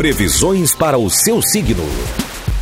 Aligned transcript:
Previsões 0.00 0.74
para 0.74 0.96
o 0.96 1.10
seu 1.10 1.42
signo. 1.42 1.86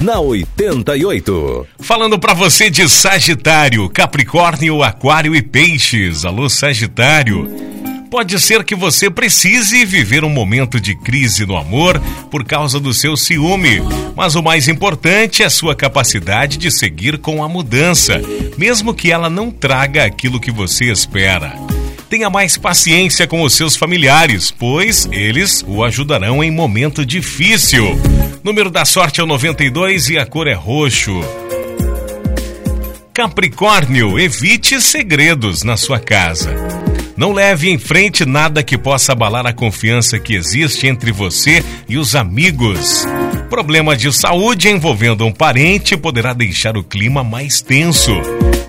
Na 0.00 0.18
88. 0.18 1.68
Falando 1.78 2.18
para 2.18 2.34
você 2.34 2.68
de 2.68 2.88
Sagitário, 2.88 3.88
Capricórnio, 3.90 4.82
Aquário 4.82 5.36
e 5.36 5.40
Peixes. 5.40 6.24
Alô, 6.24 6.48
Sagitário. 6.48 7.48
Pode 8.10 8.40
ser 8.40 8.64
que 8.64 8.74
você 8.74 9.08
precise 9.08 9.84
viver 9.84 10.24
um 10.24 10.28
momento 10.28 10.80
de 10.80 10.96
crise 10.96 11.46
no 11.46 11.56
amor 11.56 12.02
por 12.28 12.44
causa 12.44 12.80
do 12.80 12.92
seu 12.92 13.16
ciúme, 13.16 13.80
mas 14.16 14.34
o 14.34 14.42
mais 14.42 14.66
importante 14.66 15.44
é 15.44 15.46
a 15.46 15.50
sua 15.50 15.76
capacidade 15.76 16.58
de 16.58 16.72
seguir 16.72 17.18
com 17.18 17.44
a 17.44 17.48
mudança, 17.48 18.20
mesmo 18.56 18.92
que 18.92 19.12
ela 19.12 19.30
não 19.30 19.48
traga 19.48 20.04
aquilo 20.04 20.40
que 20.40 20.50
você 20.50 20.86
espera. 20.86 21.67
Tenha 22.08 22.30
mais 22.30 22.56
paciência 22.56 23.26
com 23.26 23.42
os 23.42 23.52
seus 23.52 23.76
familiares, 23.76 24.50
pois 24.50 25.06
eles 25.12 25.62
o 25.66 25.84
ajudarão 25.84 26.42
em 26.42 26.50
momento 26.50 27.04
difícil. 27.04 27.84
Número 28.42 28.70
da 28.70 28.86
sorte 28.86 29.20
é 29.20 29.24
o 29.24 29.26
92 29.26 30.08
e 30.08 30.18
a 30.18 30.24
cor 30.24 30.46
é 30.46 30.54
roxo. 30.54 31.20
Capricórnio, 33.12 34.18
evite 34.18 34.80
segredos 34.80 35.62
na 35.62 35.76
sua 35.76 36.00
casa. 36.00 36.54
Não 37.14 37.32
leve 37.32 37.68
em 37.68 37.76
frente 37.76 38.24
nada 38.24 38.62
que 38.62 38.78
possa 38.78 39.12
abalar 39.12 39.44
a 39.44 39.52
confiança 39.52 40.18
que 40.18 40.34
existe 40.34 40.86
entre 40.86 41.12
você 41.12 41.62
e 41.88 41.98
os 41.98 42.16
amigos. 42.16 43.06
Problema 43.50 43.96
de 43.96 44.12
saúde 44.12 44.68
envolvendo 44.68 45.24
um 45.24 45.32
parente 45.32 45.96
poderá 45.96 46.34
deixar 46.34 46.76
o 46.76 46.84
clima 46.84 47.24
mais 47.24 47.62
tenso. 47.62 48.12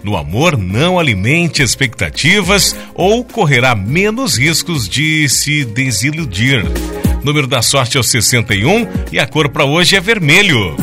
No 0.02 0.16
amor, 0.16 0.58
não 0.58 0.98
alimente 0.98 1.62
expectativas 1.62 2.76
ou 2.96 3.24
correrá 3.24 3.76
menos 3.76 4.38
riscos 4.38 4.88
de 4.88 5.28
se 5.28 5.66
desiludir. 5.66 6.64
Número 7.24 7.46
da 7.46 7.62
sorte 7.62 7.98
é 7.98 8.00
o 8.00 8.04
61 8.04 8.88
e 9.12 9.20
a 9.20 9.28
cor 9.28 9.50
para 9.50 9.66
hoje 9.66 9.98
é 9.98 10.00
vermelho. 10.00 10.78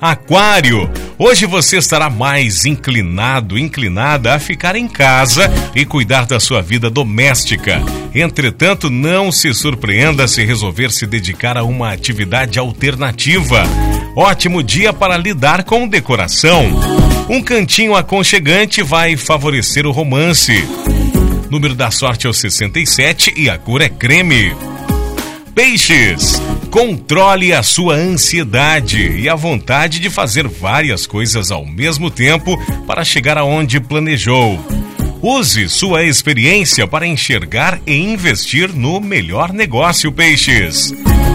Aquário, 0.00 0.88
hoje 1.18 1.46
você 1.46 1.76
estará 1.76 2.08
mais 2.08 2.64
inclinado, 2.64 3.58
inclinada 3.58 4.34
a 4.34 4.38
ficar 4.38 4.76
em 4.76 4.88
casa 4.88 5.50
e 5.74 5.84
cuidar 5.84 6.26
da 6.26 6.38
sua 6.40 6.62
vida 6.62 6.90
doméstica. 6.90 7.82
Entretanto, 8.14 8.90
não 8.90 9.30
se 9.30 9.52
surpreenda 9.52 10.26
se 10.26 10.44
resolver 10.44 10.90
se 10.90 11.06
dedicar 11.06 11.56
a 11.56 11.64
uma 11.64 11.92
atividade 11.92 12.58
alternativa. 12.58 13.64
Ótimo 14.16 14.62
dia 14.62 14.92
para 14.92 15.16
lidar 15.16 15.64
com 15.64 15.86
decoração. 15.86 16.64
Um 17.28 17.42
cantinho 17.42 17.94
aconchegante 17.94 18.82
vai 18.82 19.16
favorecer 19.16 19.86
o 19.86 19.90
romance. 19.90 20.52
Número 21.50 21.74
da 21.74 21.90
sorte 21.90 22.26
é 22.26 22.30
o 22.30 22.32
67 22.32 23.34
e 23.36 23.50
a 23.50 23.58
cor 23.58 23.82
é 23.82 23.88
creme. 23.88 24.54
Peixes, 25.54 26.40
controle 26.70 27.52
a 27.52 27.62
sua 27.62 27.94
ansiedade 27.94 29.18
e 29.18 29.28
a 29.28 29.34
vontade 29.34 29.98
de 29.98 30.10
fazer 30.10 30.46
várias 30.48 31.06
coisas 31.06 31.50
ao 31.50 31.64
mesmo 31.64 32.10
tempo 32.10 32.56
para 32.86 33.04
chegar 33.04 33.38
aonde 33.38 33.80
planejou. 33.80 34.58
Use 35.22 35.68
sua 35.68 36.04
experiência 36.04 36.86
para 36.86 37.06
enxergar 37.06 37.80
e 37.86 37.96
investir 37.96 38.72
no 38.72 39.00
melhor 39.00 39.52
negócio, 39.52 40.12
Peixes. 40.12 40.92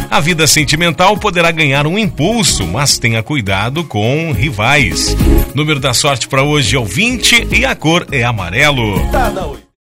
A 0.10 0.20
vida 0.20 0.46
sentimental 0.46 1.18
poderá 1.18 1.52
ganhar 1.52 1.88
um 1.88 1.98
impulso, 1.98 2.68
mas 2.68 2.98
tenha 2.98 3.24
cuidado 3.24 3.84
com 3.84 4.32
rivais. 4.32 5.16
Número 5.56 5.80
da 5.80 5.94
sorte 5.94 6.28
para 6.28 6.44
hoje 6.44 6.76
é 6.76 6.80
o 6.80 6.86
20 6.86 7.48
e 7.52 7.66
a 7.66 7.76
cor 7.76 8.06
é 8.12 8.24
amarelo. 8.24 8.96